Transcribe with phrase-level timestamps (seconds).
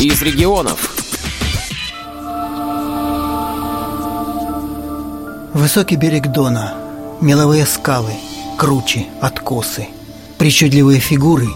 [0.00, 0.94] из регионов.
[5.54, 6.74] Высокий берег Дона,
[7.20, 8.12] меловые скалы,
[8.56, 9.88] кручи, откосы,
[10.38, 11.48] причудливые фигуры,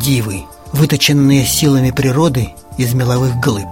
[0.00, 3.66] дивы, выточенные силами природы из меловых глыб.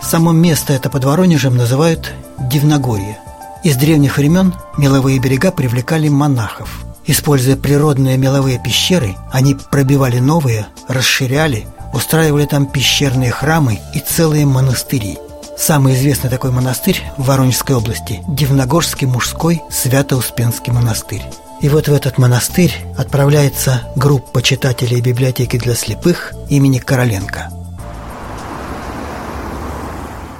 [0.00, 3.18] Само место это под Воронежем называют Дивногорье.
[3.64, 6.84] Из древних времен меловые берега привлекали монахов.
[7.04, 15.18] Используя природные меловые пещеры, они пробивали новые, расширяли, устраивали там пещерные храмы и целые монастыри–
[15.56, 21.22] Самый известный такой монастырь в Воронежской области– Дивногорский мужской Свято-Успенский монастырь.
[21.60, 27.50] И вот в этот монастырь отправляется группа читателей библиотеки для слепых имени Короленко–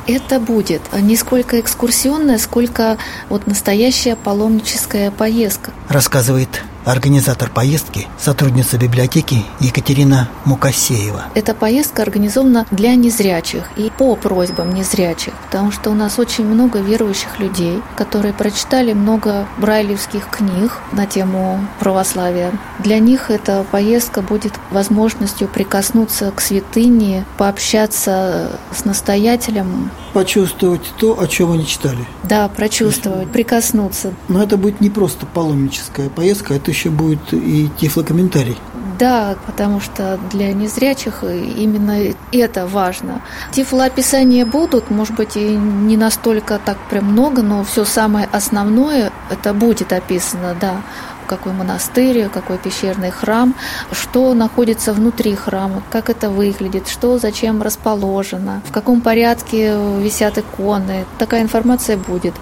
[0.06, 2.98] это будет не сколько экскурсионная, сколько
[3.28, 5.70] вот настоящая паломническая поездка.
[5.88, 11.26] Рассказывает организатор поездки, сотрудница библиотеки Екатерина Мукасеева.
[11.34, 16.80] Эта поездка организована для незрячих и по просьбам незрячих, потому что у нас очень много
[16.80, 22.52] верующих людей, которые прочитали много брайлевских книг на тему православия.
[22.80, 29.90] Для них эта поездка будет возможностью прикоснуться к святыне, пообщаться с настоятелем.
[30.12, 32.06] Почувствовать то, о чем они читали.
[32.24, 34.12] Да, прочувствовать, прикоснуться.
[34.28, 38.56] Но это будет не просто паломническая поездка, это еще будет и тифлокомментарий.
[38.98, 43.20] Да, потому что для незрячих именно это важно.
[43.50, 49.54] Тифлоописания будут, может быть, и не настолько так прям много, но все самое основное это
[49.54, 50.82] будет описано, да
[51.26, 53.54] какой монастырь, какой пещерный храм,
[53.90, 61.06] что находится внутри храма, как это выглядит, что зачем расположено, в каком порядке висят иконы.
[61.18, 62.34] Такая информация будет.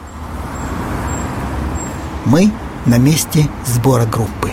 [2.24, 2.50] Мы
[2.86, 4.50] на месте сбора группы.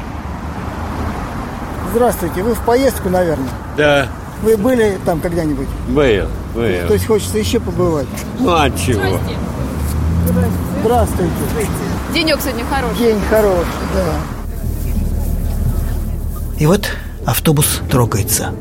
[1.92, 3.50] Здравствуйте, вы в поездку, наверное?
[3.78, 4.08] Да.
[4.44, 5.68] Вы были там когда-нибудь?
[5.88, 6.88] Был, был.
[6.88, 8.08] То есть хочется еще побывать?
[8.40, 9.20] Ну, а чего?
[10.28, 10.58] Здравствуйте.
[10.82, 11.32] Здравствуйте.
[12.14, 12.98] Денек сегодня хороший.
[12.98, 13.66] День хороший,
[13.96, 14.04] да.
[16.60, 16.90] И вот
[17.26, 18.52] автобус трогается.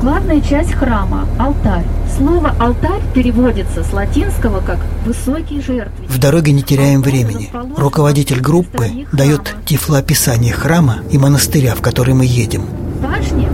[0.00, 1.84] Главная часть храма– алтарь.
[2.16, 6.08] Слово «алтарь» переводится с латинского как «высокий жертвенник».
[6.08, 7.50] В дороге не теряем времени.
[7.76, 12.64] Руководитель группы дает тифлоописание храма и монастыря, в который мы едем.
[13.02, 13.48] Башня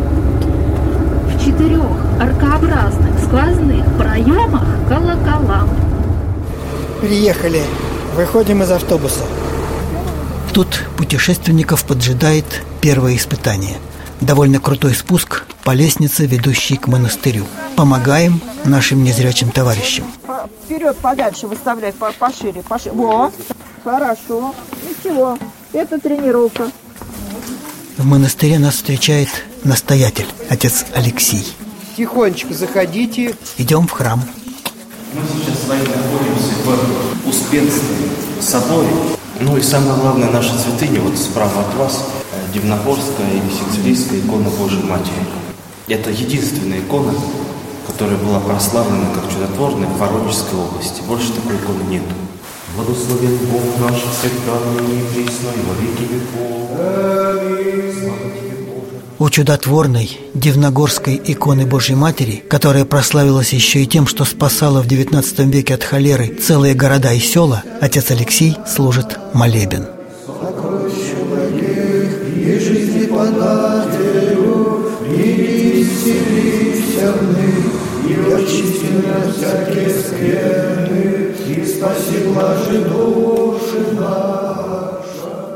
[1.29, 1.89] в четырех
[2.21, 5.67] аркообразных сквозных проемах колокола.
[7.01, 7.63] Приехали.
[8.17, 9.25] Выходим из автобуса.
[10.53, 12.45] Тут путешественников поджидает
[12.83, 13.77] первое испытание.
[14.21, 17.47] Довольно крутой спуск по лестнице, ведущей к монастырю.
[17.77, 20.05] Помогаем нашим незрячим товарищам.
[20.65, 22.93] Вперед, подальше выставлять, пошире, пошире.
[22.95, 23.33] Во,
[23.83, 24.55] хорошо.
[24.83, 25.39] Ничего,
[25.73, 26.71] это тренировка.
[27.97, 29.29] В монастыре нас встречает
[29.63, 31.47] настоятель, отец Алексей.
[31.97, 33.37] Тихонечко заходите.
[33.57, 34.23] Идем в храм.
[35.13, 37.97] Мы сейчас с вами находимся в Успенском
[38.41, 38.89] соборе.
[39.41, 42.05] Ну и самое главное, наша святыня, вот справа от вас,
[42.55, 45.27] Дивногорская или Сицилийская икона Божьей Матери.
[45.89, 47.13] Это единственная икона,
[47.85, 51.03] которая была прославлена как чудотворная в Воронежской области.
[51.09, 52.15] Больше такой иконы нету.
[52.77, 56.55] Благословен Бог наш всегда, ныне и присно, и во веки веков.
[59.19, 65.51] У чудотворной Дивногорской иконы Божьей Матери, которая прославилась еще и тем, что спасала в XIX
[65.51, 69.94] веке от холеры целые города и села, отец Алексей служит молебен.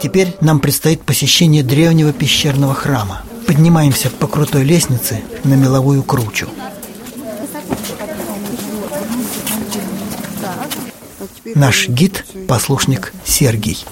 [0.01, 3.23] Теперь нам предстоит посещение древнего пещерного храма.
[3.47, 6.49] Поднимаемся по крутой лестнице на меловую кручу.
[11.55, 13.85] Наш гид– послушник Сергий.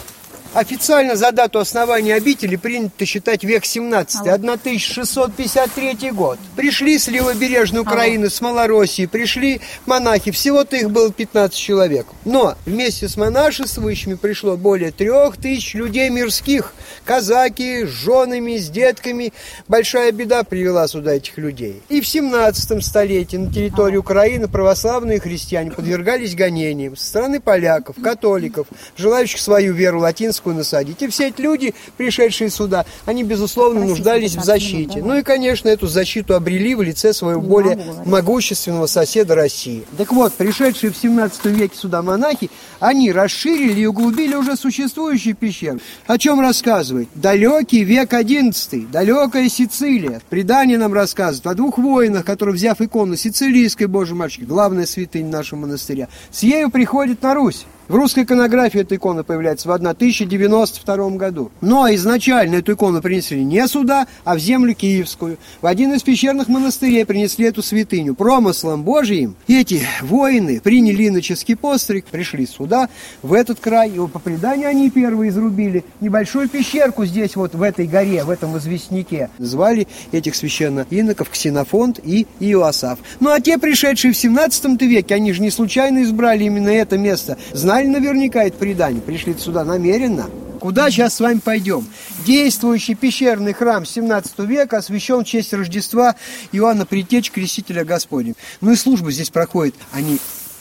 [0.57, 6.39] Официально за дату основания обители принято считать век 17, 1653 год.
[6.57, 12.07] Пришли с левобережной Украины, с Малороссии, пришли монахи, всего-то их было 15 человек.
[12.25, 16.73] Но вместе с монашествующими пришло более трех тысяч людей мирских,
[17.05, 19.35] казаки, с женами, с детками.
[19.69, 21.83] Большая беда привела сюда этих людей.
[21.91, 28.69] И в 17 столетии на территории Украины православные христиане подвергались гонениям со стороны поляков, католиков,
[28.97, 31.03] желающих свою веру латинскую папироску насадить.
[31.03, 35.03] И все эти люди, пришедшие сюда, они, безусловно, нуждались в защите.
[35.03, 39.85] Ну и, конечно, эту защиту обрели в лице своего более могущественного соседа России.
[39.97, 42.51] Так вот, пришедшие в 17 веке сюда монахи,
[42.81, 45.81] они расширили и углубили уже существующие пещеры.
[46.07, 47.09] О чем рассказывает?
[47.15, 50.21] Далекий век XI, далекая Сицилия.
[50.29, 55.61] Предание нам рассказывает о двух воинах, которые, взяв икону сицилийской Божьей Матушки, главная святынь нашего
[55.61, 57.67] монастыря, с ею приходит на Русь.
[57.89, 61.53] В русской иконографии эта икона появляется в 1092 году.
[61.61, 65.39] Но изначально эту икону принесли не сюда, а в землю Киевскую.
[65.63, 68.17] В один из пещерных монастырей принесли эту святыню.
[68.17, 72.89] Промыслом Божиим эти воины приняли иноческий постриг, пришли сюда,
[73.23, 77.87] в этот край, и по преданию они первые изрубили небольшую пещерку здесь вот в этой
[77.87, 79.31] горе, в этом известняке.
[79.39, 82.99] Звали этих священно иноков Ксенофонт и Иоасаф.
[83.21, 87.39] Ну а те, пришедшие в 17 веке, они же не случайно избрали именно это место.
[87.53, 90.29] Знали наверняка это предание, пришли сюда намеренно.
[90.61, 91.87] Куда сейчас с вами пойдем?
[92.25, 96.17] Действующий пещерный храм 17 века освящен в честь Рождества
[96.53, 98.35] Иоанна Притеч, Крестителя Господня.
[98.61, 100.19] Ну и службы здесь проходят, они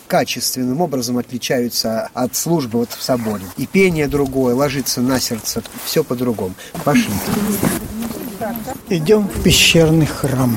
[0.08, 3.46] качественным образом отличаются от службы вот в соборе.
[3.58, 6.54] И пение другое, ложится на сердце, все по-другому.
[6.84, 7.14] Пошли.
[8.90, 10.56] Идем в пещерный храм.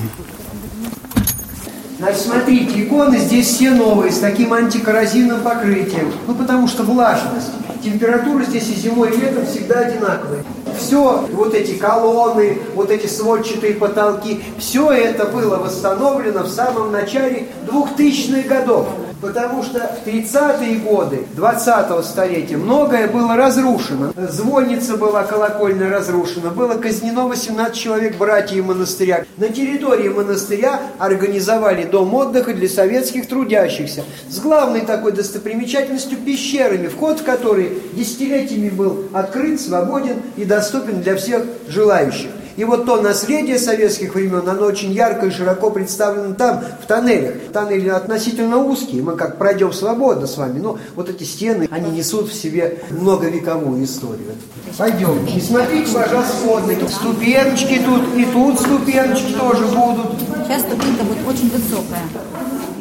[1.98, 6.12] Значит, смотрите, иконы здесь все новые, с таким антикоррозийным покрытием.
[6.28, 7.50] Ну, потому что влажность.
[7.82, 10.44] Температура здесь и зимой, и летом всегда одинаковая.
[10.78, 17.48] Все, вот эти колонны, вот эти сводчатые потолки, все это было восстановлено в самом начале
[17.66, 18.86] 2000-х годов
[19.20, 24.12] потому что в 30-е годы 20-го столетия многое было разрушено.
[24.16, 29.24] Звонница была колокольная разрушена, было казнено 18 человек братьев монастыря.
[29.36, 37.20] На территории монастыря организовали дом отдыха для советских трудящихся с главной такой достопримечательностью пещерами, вход
[37.20, 42.30] в которые десятилетиями был открыт, свободен и доступен для всех желающих.
[42.58, 47.34] И вот то наследие советских времен, оно очень ярко и широко представлено там, в тоннелях.
[47.52, 52.28] Тоннели относительно узкие, мы как пройдем свободно с вами, но вот эти стены, они несут
[52.28, 54.32] в себе многовековую историю.
[54.76, 55.24] Пойдем.
[55.26, 56.90] И смотрите, пожалуйста, сходники.
[56.90, 60.18] Ступеночки тут, и тут ступеночки тоже будут.
[60.44, 62.02] Сейчас ступенька будет очень высокая.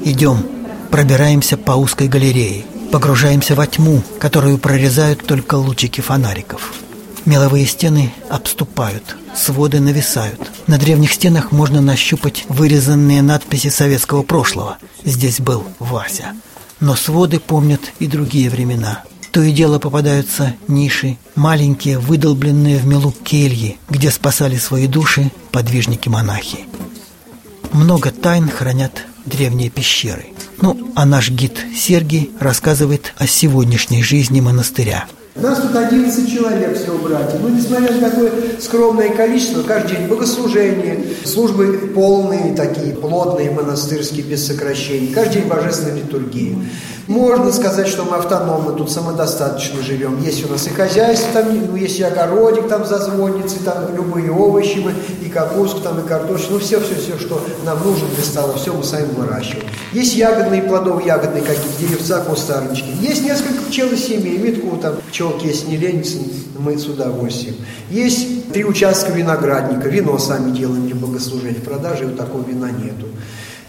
[0.03, 0.37] Идем,
[0.89, 6.86] пробираемся по узкой галерее, погружаемся во тьму, которую прорезают только лучики фонариков.
[7.27, 10.39] Меловые стены обступают, своды нависают.
[10.65, 14.77] На древних стенах можно нащупать вырезанные надписи советского прошлого.
[15.03, 16.37] Здесь был Вася.
[16.79, 19.03] Но своды помнят и другие времена.
[19.33, 26.59] То и дело попадаются ниши, маленькие, выдолбленные в мелу кельи, где спасали свои души подвижники-монахи.
[27.73, 30.27] Много тайн хранят древние пещеры.
[30.61, 35.07] Ну, а наш гид Сергий рассказывает о сегодняшней жизни монастыря–
[35.41, 37.37] нас тут 11 человек всего, братья.
[37.39, 44.45] Ну, несмотря на такое скромное количество, каждый день богослужение, службы полные такие, плотные, монастырские, без
[44.45, 45.13] сокращений.
[45.13, 46.55] Каждый день божественная литургия.
[47.07, 50.21] Можно сказать, что мы автономно, тут самодостаточно живем.
[50.21, 54.29] Есть у нас и хозяйство, там, ну, есть и огородик там за звонницей, там любые
[54.29, 54.93] овощи мы,
[55.25, 59.05] и капустку, там, и картошку, ну, все-все-все, что нам нужно для стола, все мы сами
[59.13, 59.65] выращиваем.
[59.93, 62.89] Есть ягодные, плодово-ягодные какие-то, деревца, кустарнички.
[63.01, 66.17] Есть несколько пчелосемей, метку там, пчелки, если не ленится,
[66.57, 67.55] мы с удовольствием.
[67.91, 73.05] Есть три участка виноградника, вино сами делаем для богослужения, продажи вот такого вина нету.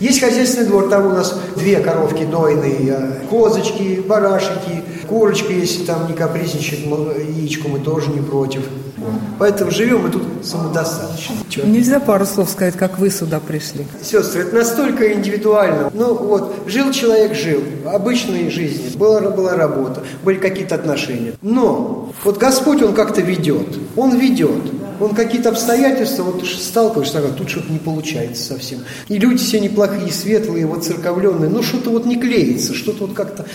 [0.01, 6.07] Есть хозяйственный двор, там у нас две коровки дойные, э, козочки, барашки, курочка, если там
[6.09, 6.87] не капризничает,
[7.37, 8.63] яичку мы тоже не против.
[9.39, 11.37] Поэтому живем мы тут самодостаточно.
[11.49, 11.65] Чё?
[11.65, 13.87] Нельзя пару слов сказать, как вы сюда пришли.
[14.03, 15.91] Сестры, это настолько индивидуально.
[15.95, 17.63] Ну вот, жил человек, жил.
[17.87, 18.97] Обычной жизни.
[18.97, 21.35] Была, была работа, были какие-то отношения.
[21.43, 23.79] Но вот Господь, Он как-то ведет.
[23.97, 24.63] Он ведет
[25.01, 28.81] он какие-то обстоятельства, вот сталкиваешься, а тут что-то не получается совсем.
[29.09, 33.47] И люди все неплохие, светлые, вот церковленные, но что-то вот не клеится, что-то вот как-то...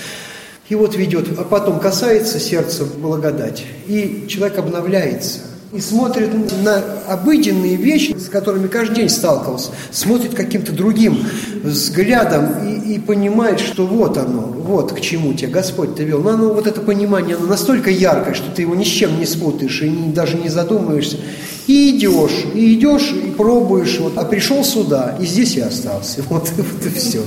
[0.69, 5.39] И вот ведет, а потом касается сердца благодать, и человек обновляется–
[5.73, 6.29] и смотрит
[6.63, 11.25] на обыденные вещи, с которыми каждый день сталкивался, смотрит каким-то другим
[11.63, 16.21] взглядом и, и понимает, что вот оно, вот к чему тебя Господь-то вел.
[16.21, 19.25] Но оно, вот это понимание, оно настолько яркое, что ты его ни с чем не
[19.25, 21.17] спутаешь и не, даже не задумаешься.
[21.65, 26.21] И идешь, и идешь, и пробуешь, вот, а пришел сюда, и здесь и остался.
[26.29, 27.23] Вот, вот и все.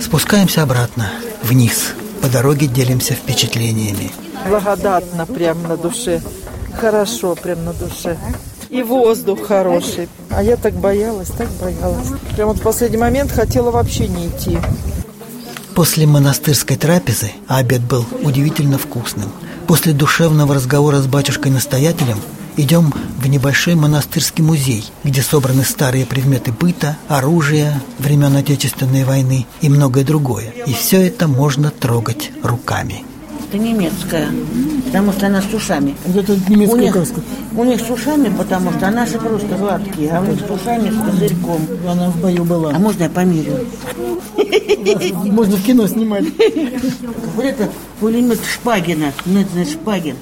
[0.00, 1.10] Спускаемся обратно,
[1.42, 1.94] вниз.
[2.24, 4.10] По дороге делимся впечатлениями.
[4.48, 6.22] Благодатно прям на душе
[6.80, 8.16] хорошо прям на душе.
[8.70, 10.08] И воздух хороший.
[10.30, 12.08] А я так боялась, так боялась.
[12.34, 14.58] Прям вот в последний момент хотела вообще не идти.
[15.74, 19.30] После монастырской трапезы, обед был удивительно вкусным,
[19.66, 22.16] После душевного разговора с батюшкой-настоятелем
[22.56, 29.68] идем в небольшой монастырский музей, где собраны старые предметы быта, оружие времен Отечественной войны и
[29.68, 30.52] многое другое.
[30.66, 33.04] И все это можно трогать руками.
[33.48, 34.28] Это немецкая,
[34.86, 35.94] потому что она с ушами.
[36.12, 37.20] Это немецкая у них, краска.
[37.56, 41.10] У них с ушами, потому что наши просто гладкие, а у них с ушами с
[41.10, 41.60] козырьком.
[41.88, 42.72] Она в бою была.
[42.74, 43.66] А можно я померю?
[45.30, 46.24] Можно в кино снимать.
[47.36, 47.70] Вот это
[48.00, 49.12] пулемет Шпагина.
[49.24, 50.16] Это значит Шпагин.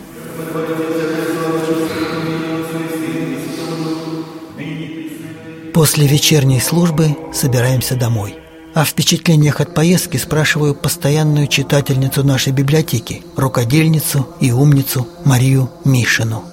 [5.92, 8.37] После вечерней службы собираемся домой.
[8.72, 16.44] О впечатлениях от поездки спрашиваю постоянную читательницу нашей библиотеки, рукодельницу и умницу Марию Мишину.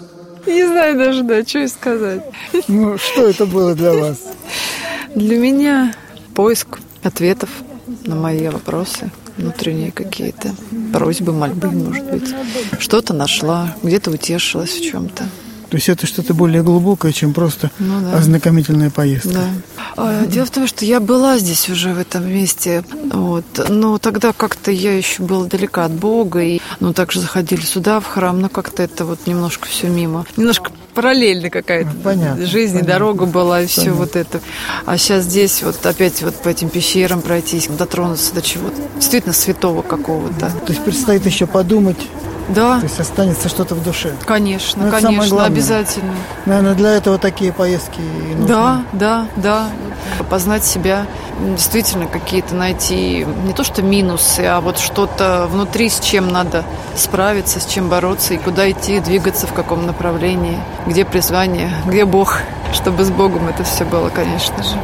[0.45, 2.21] Не знаю даже, да, что и сказать.
[2.67, 4.17] Ну, что это было для вас?
[5.15, 5.93] Для меня
[6.35, 7.49] поиск ответов
[8.05, 10.53] на мои вопросы, внутренние какие-то
[10.91, 12.35] просьбы, мольбы, может быть.
[12.77, 15.23] Что-то нашла, где-то утешилась в чем-то.
[15.69, 18.17] То есть это что-то более глубокое, чем просто Ну да.
[18.17, 19.29] ознакомительная поездка.
[19.29, 19.45] Да.
[19.97, 24.33] А, Дело в том, что я была здесь уже в этом месте, вот, но тогда
[24.33, 28.49] как-то я еще была далека от Бога, и, ну, также заходили сюда, в храм, но
[28.49, 30.25] как-то это вот немножко все мимо.
[30.37, 32.93] Немножко параллельно какая-то Понятно, жизнь, понятно.
[32.93, 33.99] дорога была, и все Понятно.
[33.99, 34.39] вот это.
[34.85, 39.81] А сейчас здесь вот опять вот по этим пещерам пройтись, дотронуться до чего-то действительно святого
[39.81, 40.49] какого-то.
[40.49, 41.97] То есть предстоит еще подумать,
[42.49, 44.13] Да, то есть останется что-то в душе.
[44.25, 46.13] конечно, Ну, это самое конечно, обязательно.
[46.45, 48.47] Наверное, для этого такие поездки и нужны.
[48.47, 49.69] Да, да, да.
[50.29, 51.07] Познать себя,
[51.39, 56.63] действительно какие-то найти не то что минусы, а вот что-то внутри, с чем надо
[56.95, 62.39] справиться, с чем бороться и куда идти, двигаться в каком направлении, где призвание, где Бог,
[62.73, 64.75] чтобы с Богом это все было, конечно же.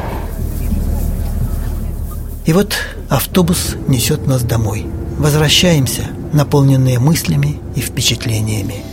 [2.45, 2.75] И вот
[3.09, 4.85] автобус несет нас домой.
[5.17, 8.83] Возвращаемся, наполненные мыслями и впечатлениями.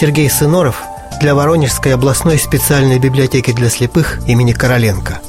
[0.00, 0.82] Сергей Сыноров
[1.20, 5.20] для Воронежской областной специальной библиотеки для слепых имени Короленко.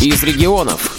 [0.00, 0.97] Из регионов.